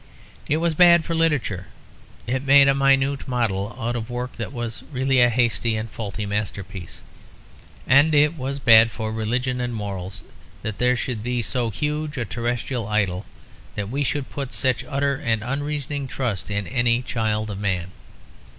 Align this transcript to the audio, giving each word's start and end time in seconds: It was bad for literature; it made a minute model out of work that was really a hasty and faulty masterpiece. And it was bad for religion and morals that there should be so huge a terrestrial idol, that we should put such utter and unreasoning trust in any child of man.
It 0.49 0.57
was 0.57 0.73
bad 0.73 1.05
for 1.05 1.13
literature; 1.13 1.67
it 2.25 2.41
made 2.43 2.67
a 2.67 2.73
minute 2.73 3.27
model 3.27 3.75
out 3.79 3.95
of 3.95 4.09
work 4.09 4.35
that 4.37 4.51
was 4.51 4.81
really 4.91 5.19
a 5.21 5.29
hasty 5.29 5.75
and 5.75 5.87
faulty 5.91 6.25
masterpiece. 6.25 7.03
And 7.85 8.15
it 8.15 8.33
was 8.35 8.57
bad 8.57 8.89
for 8.89 9.11
religion 9.11 9.61
and 9.61 9.75
morals 9.75 10.23
that 10.63 10.79
there 10.79 10.95
should 10.95 11.21
be 11.21 11.43
so 11.43 11.69
huge 11.69 12.17
a 12.17 12.25
terrestrial 12.25 12.87
idol, 12.87 13.27
that 13.75 13.89
we 13.91 14.03
should 14.03 14.31
put 14.31 14.53
such 14.53 14.83
utter 14.89 15.17
and 15.17 15.43
unreasoning 15.43 16.07
trust 16.07 16.49
in 16.49 16.65
any 16.65 17.03
child 17.03 17.51
of 17.51 17.59
man. 17.59 17.91